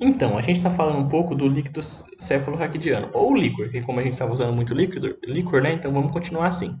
Então, 0.00 0.38
a 0.38 0.40
gente 0.40 0.56
está 0.56 0.70
falando 0.70 0.98
um 0.98 1.08
pouco 1.08 1.34
do 1.34 1.46
líquido 1.46 1.82
cefalorraquidiano, 1.82 3.10
ou 3.12 3.36
líquor, 3.36 3.68
que 3.68 3.82
como 3.82 4.00
a 4.00 4.02
gente 4.02 4.14
estava 4.14 4.32
usando 4.32 4.54
muito 4.54 4.72
líquido, 4.72 5.18
líquor, 5.22 5.60
né? 5.60 5.74
Então 5.74 5.92
vamos 5.92 6.10
continuar 6.10 6.48
assim. 6.48 6.78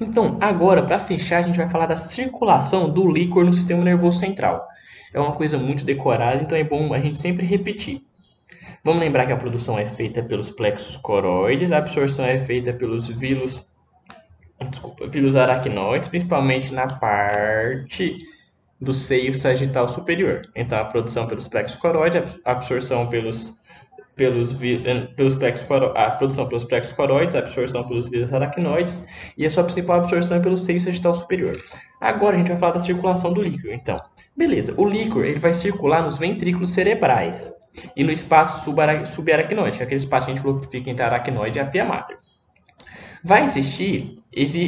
Então, 0.00 0.36
agora, 0.40 0.82
para 0.82 0.98
fechar, 0.98 1.38
a 1.38 1.42
gente 1.42 1.56
vai 1.56 1.70
falar 1.70 1.86
da 1.86 1.96
circulação 1.96 2.90
do 2.90 3.08
líquor 3.08 3.44
no 3.44 3.52
sistema 3.52 3.84
nervoso 3.84 4.18
central. 4.18 4.66
É 5.14 5.20
uma 5.20 5.30
coisa 5.30 5.56
muito 5.56 5.84
decorada, 5.84 6.42
então 6.42 6.58
é 6.58 6.64
bom 6.64 6.92
a 6.92 6.98
gente 6.98 7.20
sempre 7.20 7.46
repetir. 7.46 8.02
Vamos 8.82 9.00
lembrar 9.00 9.26
que 9.26 9.32
a 9.32 9.36
produção 9.36 9.78
é 9.78 9.86
feita 9.86 10.20
pelos 10.20 10.50
plexos 10.50 10.96
coroides, 10.96 11.70
a 11.70 11.78
absorção 11.78 12.24
é 12.24 12.40
feita 12.40 12.72
pelos 12.72 13.08
vilos, 13.08 13.64
desculpa, 14.68 15.06
vilos 15.06 15.36
aracnoides, 15.36 16.08
principalmente 16.08 16.74
na 16.74 16.88
parte 16.88 18.18
do 18.80 18.92
seio 18.92 19.32
sagital 19.34 19.88
superior. 19.88 20.42
Então, 20.54 20.78
a 20.78 20.84
produção 20.84 21.26
pelos 21.26 21.48
plexos 21.48 21.76
coroides, 21.76 22.38
a 22.44 22.52
absorção 22.52 23.06
pelos 23.06 23.62
pelos, 24.16 24.52
eh, 24.62 25.08
pelos 25.16 25.34
plexos, 25.34 25.66
a 25.94 26.10
produção 26.12 26.48
pelos 26.48 26.64
plexos 26.64 26.92
coroides, 26.92 27.34
a 27.34 27.40
absorção 27.40 27.86
pelos 27.86 28.08
vírus 28.08 28.32
aracnoides 28.32 29.04
e 29.36 29.46
a 29.46 29.50
sua 29.50 29.64
principal 29.64 30.00
absorção 30.00 30.36
é 30.36 30.40
pelo 30.40 30.56
seio 30.56 30.80
sagital 30.80 31.14
superior. 31.14 31.56
Agora 32.00 32.36
a 32.36 32.38
gente 32.38 32.48
vai 32.48 32.56
falar 32.56 32.72
da 32.72 32.80
circulação 32.80 33.32
do 33.32 33.42
líquido. 33.42 33.72
Então, 33.72 34.00
beleza, 34.36 34.74
o 34.76 34.86
líquido 34.86 35.24
ele 35.24 35.40
vai 35.40 35.54
circular 35.54 36.02
nos 36.02 36.18
ventrículos 36.18 36.72
cerebrais 36.72 37.50
e 37.96 38.04
no 38.04 38.12
espaço 38.12 38.70
subaracnoide, 39.10 39.80
é 39.80 39.82
aquele 39.82 40.00
espaço 40.00 40.26
que 40.26 40.32
a 40.32 40.34
gente 40.34 40.42
falou 40.44 40.60
que 40.60 40.70
fica 40.70 40.90
entre 40.90 41.04
a 41.04 41.08
aracnoide 41.08 41.58
e 41.58 41.62
a 41.62 41.66
pia 41.66 41.84
mater. 41.84 42.16
Vai 43.24 43.44
existir, 43.44 44.16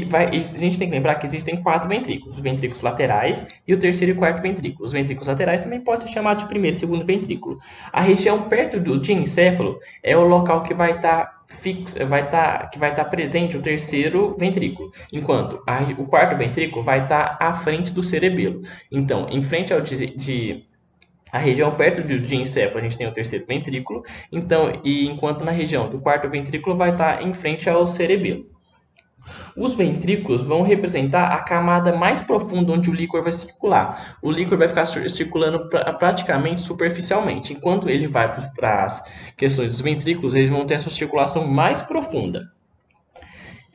vai, 0.09 0.29
a 0.29 0.43
gente 0.43 0.79
tem 0.79 0.89
que 0.89 0.95
lembrar 0.95 1.17
que 1.17 1.27
existem 1.27 1.63
quatro 1.63 1.89
ventrículos, 1.91 2.37
os 2.37 2.41
ventrículos 2.41 2.81
laterais 2.81 3.47
e 3.69 3.75
o 3.75 3.79
terceiro 3.79 4.15
e 4.15 4.17
quarto 4.17 4.41
ventrículo. 4.41 4.87
Os 4.87 4.93
ventrículos 4.93 5.29
laterais 5.29 5.61
também 5.61 5.81
podem 5.81 6.07
ser 6.07 6.15
chamados 6.15 6.43
de 6.43 6.49
primeiro 6.49 6.75
e 6.75 6.81
segundo 6.81 7.05
ventrículo. 7.05 7.59
A 7.93 8.01
região 8.01 8.49
perto 8.49 8.81
do 8.81 8.99
diencéfalo 8.99 9.79
é 10.03 10.17
o 10.17 10.27
local 10.27 10.63
que 10.63 10.73
vai 10.73 10.97
estar 10.97 11.27
tá 11.27 11.37
fixo, 11.49 11.99
vai 12.07 12.31
tá, 12.31 12.67
que 12.73 12.79
vai 12.79 12.91
estar 12.91 13.05
tá 13.05 13.11
presente 13.11 13.59
o 13.59 13.61
terceiro 13.63 14.35
ventrículo, 14.39 14.91
enquanto 15.13 15.63
a, 15.67 15.83
o 15.99 16.07
quarto 16.07 16.35
ventrículo 16.37 16.83
vai 16.83 17.03
estar 17.03 17.37
tá 17.37 17.47
à 17.47 17.53
frente 17.53 17.93
do 17.93 18.03
cerebelo. 18.03 18.63
Então, 18.91 19.29
em 19.29 19.43
frente 19.43 19.71
ao 19.71 19.83
de, 19.83 20.17
de 20.17 20.65
a 21.31 21.39
região 21.39 21.75
perto 21.75 22.03
do 22.03 22.19
diencéfalo 22.19 22.79
a 22.79 22.83
gente 22.83 22.97
tem 22.97 23.07
o 23.07 23.13
terceiro 23.13 23.45
ventrículo, 23.47 24.03
então, 24.33 24.81
e 24.85 25.07
enquanto 25.07 25.45
na 25.45 25.51
região 25.51 25.89
do 25.91 26.01
quarto 26.01 26.29
ventrículo 26.31 26.77
vai 26.77 26.93
estar 26.93 27.23
em 27.23 27.35
frente 27.35 27.69
ao 27.69 27.85
cerebelo. 27.85 28.47
Os 29.57 29.75
ventrículos 29.75 30.43
vão 30.43 30.63
representar 30.63 31.33
a 31.33 31.39
camada 31.39 31.97
mais 31.97 32.21
profunda 32.21 32.73
onde 32.73 32.91
o 32.91 32.95
líquor 32.95 33.23
vai 33.23 33.33
circular. 33.33 34.19
O 34.23 34.31
líquor 34.31 34.59
vai 34.59 34.69
ficar 34.69 34.87
circulando 34.87 35.69
pra, 35.69 35.93
praticamente 35.93 36.61
superficialmente, 36.61 37.53
enquanto 37.53 37.89
ele 37.89 38.07
vai 38.07 38.31
para 38.55 38.85
as 38.85 39.03
questões 39.37 39.73
dos 39.73 39.81
ventrículos, 39.81 40.35
eles 40.35 40.51
vão 40.51 40.65
ter 40.65 40.75
essa 40.75 40.91
circulação 40.91 41.47
mais 41.47 41.81
profunda. 41.83 42.51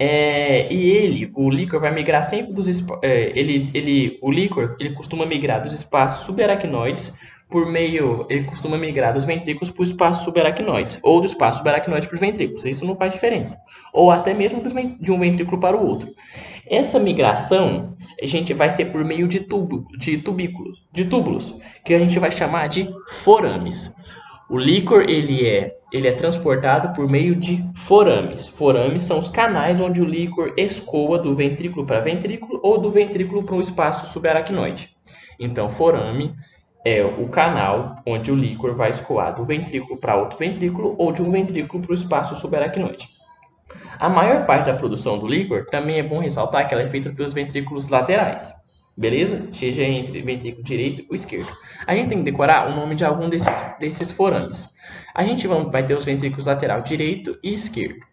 É, 0.03 0.73
e 0.73 0.89
ele, 0.89 1.31
o 1.35 1.47
líquor, 1.47 1.80
vai 1.80 1.93
migrar 1.93 2.23
sempre 2.23 2.53
dos 2.53 2.67
é, 3.03 3.38
ele, 3.39 3.69
ele, 3.71 4.17
o 4.19 4.31
líquor, 4.31 4.75
ele 4.80 4.95
costuma 4.95 5.27
migrar 5.27 5.61
dos 5.61 5.73
espaços 5.73 6.25
subaracnoides 6.25 7.13
por 7.52 7.66
meio, 7.66 8.25
ele 8.30 8.45
costuma 8.45 8.77
migrar 8.77 9.13
dos 9.13 9.25
ventrículos 9.25 9.69
para 9.69 9.81
o 9.81 9.83
espaço 9.83 10.23
subaracnoide, 10.23 10.99
ou 11.03 11.19
do 11.19 11.25
espaço 11.25 11.58
subaracnoide 11.58 12.08
para 12.08 12.16
os 12.16 12.21
ventrículos. 12.21 12.66
Isso 12.66 12.85
não 12.85 12.95
faz 12.95 13.11
diferença. 13.11 13.58
Ou 13.93 14.09
até 14.09 14.33
mesmo 14.33 14.63
de 14.99 15.11
um 15.11 15.19
ventrículo 15.19 15.59
para 15.59 15.75
o 15.75 15.85
outro. 15.85 16.09
Essa 16.66 16.97
migração, 16.97 17.93
a 18.21 18.25
gente 18.25 18.53
vai 18.53 18.71
ser 18.71 18.85
por 18.85 19.03
meio 19.03 19.27
de, 19.27 19.41
tubo, 19.41 19.85
de 19.97 20.17
tubículos, 20.17 20.81
de 20.93 21.03
túbulos, 21.03 21.53
que 21.83 21.93
a 21.93 21.99
gente 21.99 22.17
vai 22.17 22.31
chamar 22.31 22.67
de 22.67 22.89
forames. 23.23 23.93
O 24.49 24.58
líquor, 24.58 25.09
ele 25.09 25.45
é, 25.45 25.75
ele 25.91 26.08
é 26.08 26.13
transportado 26.13 26.93
por 26.93 27.09
meio 27.09 27.36
de 27.36 27.63
forames. 27.75 28.47
Forames 28.47 29.02
são 29.02 29.19
os 29.19 29.30
canais 29.30 29.81
onde 29.81 30.02
o 30.02 30.05
líquor 30.05 30.53
escoa 30.55 31.19
do 31.19 31.36
ventrículo 31.36 31.86
para 31.86 31.99
ventrículo 31.99 32.61
ou 32.64 32.77
do 32.77 32.89
ventrículo 32.89 33.45
para 33.45 33.55
o 33.55 33.61
espaço 33.61 34.11
subaracnoide. 34.11 34.89
Então, 35.37 35.70
forame 35.70 36.31
é 36.83 37.03
o 37.03 37.27
canal 37.30 37.97
onde 38.05 38.31
o 38.31 38.36
líquor 38.36 38.75
vai 38.75 38.89
escoar 38.89 39.36
do 39.36 39.45
ventrículo 39.45 39.99
para 39.99 40.15
outro 40.15 40.37
ventrículo 40.37 40.95
ou 40.97 41.11
de 41.11 41.21
um 41.21 41.31
ventrículo 41.31 41.81
para 41.81 41.92
o 41.92 41.95
espaço 41.95 42.36
subaracnoide. 42.36 43.08
A 43.99 44.09
maior 44.09 44.45
parte 44.45 44.65
da 44.65 44.73
produção 44.73 45.20
do 45.20 45.27
líquor 45.27 45.65
também 45.67 45.99
é 45.99 46.03
bom 46.03 46.20
ressaltar 46.20 46.67
que 46.67 46.73
ela 46.73 46.83
é 46.83 46.87
feita 46.87 47.11
pelos 47.11 47.33
ventrículos 47.33 47.89
laterais. 47.89 48.52
Beleza? 48.97 49.47
Seja 49.53 49.83
entre 49.83 50.21
ventrículo 50.21 50.64
direito 50.64 51.05
ou 51.09 51.15
esquerdo. 51.15 51.55
A 51.87 51.95
gente 51.95 52.09
tem 52.09 52.17
que 52.17 52.23
decorar 52.23 52.67
o 52.70 52.75
nome 52.75 52.95
de 52.95 53.05
algum 53.05 53.30
desses, 53.30 53.64
desses 53.80 54.11
forames. 54.11 54.70
A 55.15 55.23
gente 55.23 55.47
vai 55.47 55.86
ter 55.86 55.95
os 55.95 56.05
ventrículos 56.05 56.45
lateral 56.45 56.81
direito 56.81 57.37
e 57.43 57.53
esquerdo. 57.53 58.11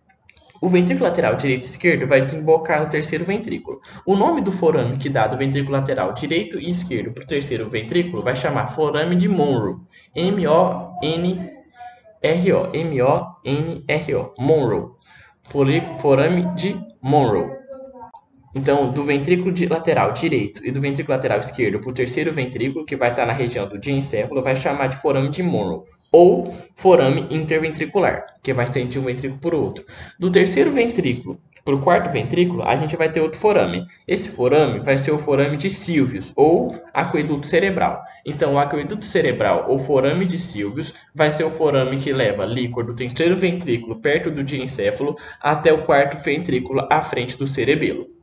O 0.61 0.69
ventrículo 0.69 1.05
lateral 1.05 1.37
direito 1.37 1.65
e 1.65 1.67
esquerdo 1.67 2.07
vai 2.07 2.21
desembocar 2.21 2.83
no 2.83 2.89
terceiro 2.89 3.25
ventrículo. 3.25 3.81
O 4.05 4.17
nome 4.17 4.41
do 4.41 4.51
forame 4.51 4.99
que 4.99 5.09
dá 5.09 5.27
do 5.27 5.37
ventrículo 5.37 5.73
lateral 5.73 6.13
direito 6.15 6.59
e 6.59 6.69
esquerdo 6.71 7.13
para 7.13 7.25
o 7.25 7.27
terceiro 7.27 7.71
ventrículo 7.71 8.23
vai 8.23 8.35
chamar 8.35 8.69
forame 8.69 9.15
de 9.17 9.29
Monroe. 9.29 9.77
M-O-N-R-O. 10.15 11.51
M-O-N-R-O. 12.75 14.33
Monroe. 14.39 14.91
Forame 16.01 16.55
de 16.55 16.77
Monroe. 17.01 17.58
Então, 18.55 18.91
do 18.91 19.05
ventrículo 19.05 19.55
lateral 19.69 20.13
direito 20.13 20.65
e 20.65 20.71
do 20.71 20.81
ventrículo 20.81 21.17
lateral 21.17 21.39
esquerdo 21.41 21.81
para 21.81 21.91
o 21.91 21.95
terceiro 21.95 22.33
ventrículo, 22.33 22.87
que 22.87 22.97
vai 22.97 23.11
estar 23.11 23.27
na 23.27 23.33
região 23.33 23.69
do 23.69 23.79
diencéfalo, 23.79 24.43
vai 24.43 24.57
chamar 24.57 24.87
de 24.87 24.97
forame 24.97 25.29
de 25.29 25.43
Monroe, 25.43 25.83
ou 26.11 26.55
forame 26.75 27.27
interventricular, 27.31 28.25
que 28.43 28.55
vai 28.55 28.67
ser 28.67 28.87
de 28.87 28.99
um 28.99 29.05
ventrículo 29.05 29.41
para 29.41 29.57
o 29.57 29.63
outro. 29.63 29.85
Do 30.19 30.31
terceiro 30.31 30.71
ventrículo 30.73 31.39
para 31.69 31.75
o 31.75 31.83
quarto 31.83 32.11
ventrículo, 32.11 32.63
a 32.63 32.75
gente 32.77 32.97
vai 32.97 33.13
ter 33.13 33.21
outro 33.21 33.39
forame. 33.39 33.85
Esse 34.07 34.31
forame 34.31 34.79
vai 34.79 34.97
ser 34.97 35.11
o 35.11 35.19
forame 35.19 35.55
de 35.55 35.69
Silvius, 35.69 36.33
ou 36.35 36.75
aqueduto 36.95 37.47
cerebral. 37.47 38.01
Então, 38.25 38.55
o 38.55 38.59
aqueduto 38.59 39.05
cerebral, 39.05 39.67
ou 39.69 39.79
forame 39.79 40.25
de 40.25 40.39
Silvius, 40.39 40.95
vai 41.15 41.31
ser 41.31 41.45
o 41.45 41.51
forame 41.51 41.99
que 41.99 42.11
leva 42.11 42.47
líquor 42.47 42.87
do 42.87 42.97
terceiro 42.97 43.37
ventrículo 43.37 44.01
perto 44.01 44.31
do 44.31 44.43
diencéfalo 44.43 45.15
até 45.39 45.71
o 45.71 45.85
quarto 45.85 46.25
ventrículo 46.25 46.87
à 46.91 47.03
frente 47.03 47.37
do 47.37 47.47
cerebelo. 47.47 48.18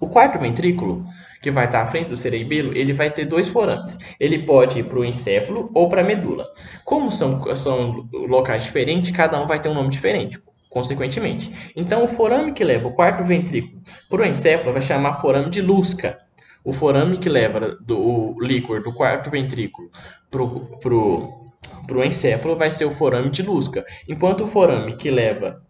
O 0.00 0.08
quarto 0.08 0.38
ventrículo, 0.38 1.04
que 1.40 1.50
vai 1.50 1.64
estar 1.64 1.82
à 1.82 1.86
frente 1.86 2.08
do 2.08 2.16
cerebelo, 2.16 2.76
ele 2.76 2.92
vai 2.92 3.10
ter 3.10 3.24
dois 3.24 3.48
forames. 3.48 3.98
Ele 4.20 4.40
pode 4.40 4.80
ir 4.80 4.84
para 4.84 4.98
o 4.98 5.04
encéfalo 5.04 5.70
ou 5.74 5.88
para 5.88 6.02
a 6.02 6.04
medula. 6.04 6.46
Como 6.84 7.10
são, 7.10 7.56
são 7.56 8.08
locais 8.12 8.64
diferentes, 8.64 9.10
cada 9.10 9.40
um 9.40 9.46
vai 9.46 9.60
ter 9.60 9.70
um 9.70 9.74
nome 9.74 9.88
diferente, 9.88 10.38
consequentemente. 10.68 11.72
Então, 11.74 12.04
o 12.04 12.08
forame 12.08 12.52
que 12.52 12.62
leva 12.62 12.88
o 12.88 12.92
quarto 12.92 13.24
ventrículo 13.24 13.80
para 14.10 14.22
o 14.22 14.26
encéfalo 14.26 14.72
vai 14.72 14.82
chamar 14.82 15.20
forame 15.20 15.48
de 15.48 15.62
Lusca. 15.62 16.18
O 16.62 16.72
forame 16.72 17.16
que 17.18 17.28
leva 17.28 17.76
do, 17.80 17.98
o 17.98 18.40
líquor 18.40 18.82
do 18.82 18.92
quarto 18.92 19.30
ventrículo 19.30 19.88
para 20.30 20.42
o 20.42 22.04
encéfalo 22.04 22.56
vai 22.56 22.70
ser 22.70 22.84
o 22.84 22.90
forame 22.90 23.30
de 23.30 23.42
Lusca. 23.42 23.84
Enquanto 24.06 24.44
o 24.44 24.46
forame 24.46 24.96
que 24.96 25.10
leva 25.10 25.62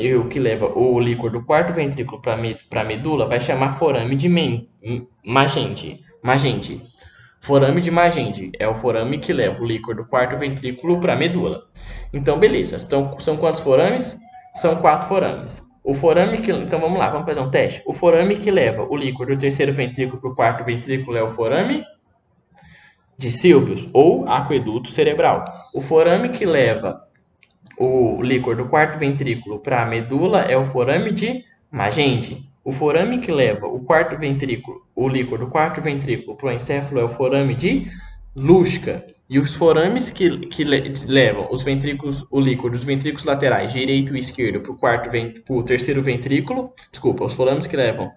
e 0.00 0.14
o 0.14 0.28
que 0.28 0.38
leva 0.38 0.66
o 0.66 0.98
líquor 0.98 1.30
do 1.30 1.44
quarto 1.44 1.72
ventrículo 1.72 2.20
para 2.20 2.80
a 2.80 2.84
medula 2.84 3.26
vai 3.26 3.38
chamar 3.38 3.78
forame 3.78 4.16
de 4.16 4.28
magente. 5.24 6.00
magente. 6.22 6.80
Forame 7.42 7.80
de 7.80 7.90
magente 7.90 8.50
é 8.58 8.68
o 8.68 8.74
forame 8.74 9.18
que 9.18 9.32
leva 9.32 9.62
o 9.62 9.66
líquor 9.66 9.94
do 9.94 10.04
quarto 10.04 10.36
ventrículo 10.36 11.00
para 11.00 11.14
a 11.14 11.16
medula. 11.16 11.62
Então, 12.12 12.38
beleza. 12.38 12.76
Então, 12.84 13.18
são 13.18 13.36
quantos 13.36 13.60
forames? 13.60 14.18
São 14.54 14.76
quatro 14.76 15.08
forames. 15.08 15.62
O 15.82 15.94
forame 15.94 16.38
que. 16.38 16.52
Então 16.52 16.78
vamos 16.80 16.98
lá, 16.98 17.08
vamos 17.08 17.26
fazer 17.26 17.40
um 17.40 17.50
teste. 17.50 17.82
O 17.86 17.92
forame 17.92 18.36
que 18.36 18.50
leva 18.50 18.82
o 18.82 18.96
líquor 18.96 19.26
do 19.26 19.38
terceiro 19.38 19.72
ventrículo 19.72 20.20
para 20.20 20.30
o 20.30 20.34
quarto 20.34 20.64
ventrículo 20.64 21.16
é 21.16 21.22
o 21.22 21.30
forame 21.30 21.82
de 23.16 23.30
Silvius, 23.30 23.88
ou 23.92 24.28
aqueduto 24.28 24.90
cerebral. 24.90 25.44
O 25.74 25.80
forame 25.80 26.30
que 26.30 26.46
leva 26.46 27.00
o 27.80 28.20
líquor 28.22 28.56
do 28.56 28.66
quarto 28.66 28.98
ventrículo 28.98 29.58
para 29.58 29.82
a 29.82 29.86
medula 29.86 30.42
é 30.42 30.54
o 30.54 30.66
forame 30.66 31.12
de 31.12 31.42
Magente. 31.72 32.46
O 32.62 32.72
forame 32.72 33.20
que 33.20 33.32
leva 33.32 33.66
o 33.66 33.80
quarto 33.80 34.18
ventrículo, 34.18 34.82
o 34.94 35.08
líquor 35.08 35.38
do 35.38 35.46
quarto 35.46 35.80
ventrículo 35.80 36.36
para 36.36 36.50
o 36.50 36.52
encéfalo 36.52 37.00
é 37.00 37.04
o 37.04 37.08
forame 37.08 37.54
de 37.54 37.86
Lusca. 38.36 39.06
E 39.30 39.38
os 39.38 39.54
forames 39.54 40.10
que, 40.10 40.28
que 40.48 40.62
levam 40.62 41.48
os 41.50 41.62
ventrículos, 41.62 42.26
o 42.30 42.38
líquor 42.38 42.70
dos 42.70 42.84
ventrículos 42.84 43.24
laterais, 43.24 43.72
direito 43.72 44.14
e 44.14 44.18
esquerdo, 44.18 44.60
para 44.60 44.72
o 44.72 44.76
quarto 44.76 45.08
para 45.08 45.56
o 45.56 45.62
terceiro 45.62 46.02
ventrículo, 46.02 46.74
desculpa, 46.92 47.24
os 47.24 47.32
forames 47.32 47.66
que 47.66 47.76
levam 47.76 48.10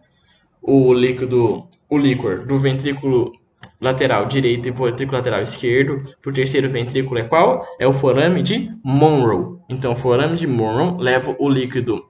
o 0.62 0.94
líquido, 0.94 1.70
o 1.90 1.98
líquor 1.98 2.46
do 2.46 2.60
ventrículo 2.60 3.32
lateral 3.80 4.26
direito 4.26 4.68
e 4.68 4.72
ventrículo 4.72 5.18
lateral 5.18 5.42
esquerdo 5.42 6.02
para 6.22 6.32
o 6.32 6.34
terceiro 6.34 6.70
ventrículo 6.70 7.20
é 7.20 7.24
qual? 7.24 7.66
É 7.80 7.88
o 7.88 7.94
forame 7.94 8.42
de 8.42 8.72
Monroe. 8.84 9.58
Então, 9.70 9.94
o 9.94 9.96
forame 9.96 10.36
de 10.36 10.48
Monroe 10.48 11.02
leva 11.02 11.36
o 11.40 11.50
líquido, 11.50 12.06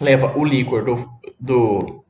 leva 0.00 0.32
o 0.36 0.44
líquor 0.44 0.84
do, 0.84 1.08
do 1.40 2.02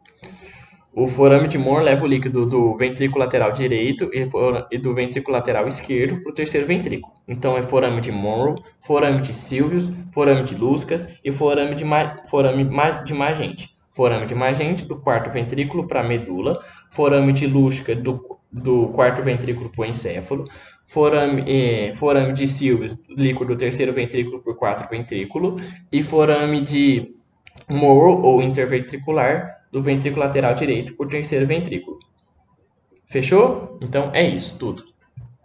o 0.95 1.09
forame 1.09 1.49
de 1.49 1.57
Monroe 1.57 1.85
leva 1.85 2.05
o 2.05 2.07
líquido 2.07 2.45
do 2.45 2.77
ventrículo 2.77 3.25
lateral 3.25 3.53
direito 3.53 4.11
e 4.71 4.77
do 4.77 4.95
ventrículo 4.95 5.35
lateral 5.35 5.67
esquerdo 5.67 6.23
para 6.23 6.31
o 6.31 6.35
terceiro 6.35 6.67
ventrículo. 6.67 7.15
Então 7.27 7.57
é 7.57 7.63
forame 7.63 8.03
de 8.03 8.13
Monroe, 8.13 8.61
forame 8.83 9.23
de 9.23 9.33
Silvius, 9.33 9.91
forame 10.13 10.45
de 10.45 10.55
Luscas 10.55 11.19
e 11.25 11.33
forame 11.33 11.75
de, 11.75 11.85
forame 12.29 12.65
de 13.07 13.15
Magente. 13.15 13.71
Forame 13.97 14.27
de 14.27 14.35
Magente 14.35 14.85
do 14.85 15.01
quarto 15.01 15.31
ventrículo 15.31 15.87
para 15.87 16.01
a 16.01 16.05
medula, 16.05 16.61
forame 16.91 17.33
de 17.33 17.47
Lusca 17.47 17.95
do, 17.95 18.39
do 18.53 18.89
quarto 18.89 19.23
ventrículo 19.23 19.71
para 19.71 19.83
o 19.83 19.85
encéfalo, 19.87 20.45
forame, 20.87 21.45
eh, 21.47 21.93
forame 21.95 22.33
de 22.35 22.47
Silvius, 22.47 22.97
líquido 23.09 23.47
do 23.47 23.57
terceiro 23.57 23.93
ventrículo 23.93 24.41
por 24.41 24.57
quarto 24.57 24.89
ventrículo, 24.91 25.57
e 25.91 26.03
forame 26.03 26.61
de 26.61 27.15
Morrow 27.69 28.23
ou 28.23 28.43
interventricular 28.43 29.63
do 29.71 29.83
ventrículo 29.83 30.25
lateral 30.25 30.55
direito 30.55 30.95
por 30.95 31.09
terceiro 31.09 31.47
ventrículo. 31.47 31.99
Fechou? 33.07 33.79
Então 33.81 34.11
é 34.13 34.27
isso 34.29 34.59
tudo. 34.59 34.92